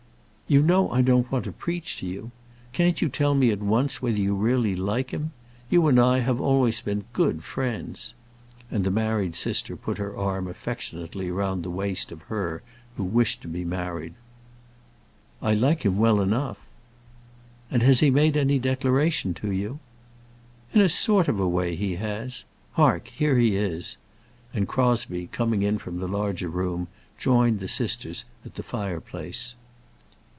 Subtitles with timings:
[0.47, 2.31] "You know I don't want to preach to you.
[2.73, 5.31] Can't you tell me at once whether you really like him?
[5.69, 8.13] You and I have always been good friends."
[8.69, 12.63] And the married sister put her arm affectionately round the waist of her
[12.97, 14.13] who wished to be married.
[15.41, 16.59] "I like him well enough."
[17.69, 19.79] "And has he made any declaration to you?"
[20.73, 22.43] "In a sort of a way he has.
[22.73, 23.95] Hark, here he is!"
[24.53, 29.55] And Crosbie, coming in from the larger room, joined the sisters at the fireplace.